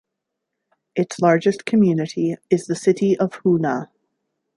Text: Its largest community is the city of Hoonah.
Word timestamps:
Its 0.95 1.19
largest 1.19 1.63
community 1.63 2.35
is 2.49 2.65
the 2.65 2.75
city 2.75 3.15
of 3.19 3.33
Hoonah. 3.43 3.89